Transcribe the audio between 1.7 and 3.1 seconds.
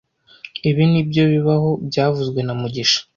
byavuzwe na mugisha